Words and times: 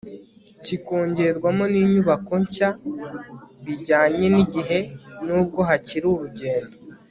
kikongerwamo 0.65 1.63
n'inyubako 1.73 2.33
nshya 2.43 2.69
bijyanye 3.65 4.25
n'igihe 4.33 4.77
n'ubwo 5.25 5.59
hakiri 5.69 6.05
urugendo 6.13 6.75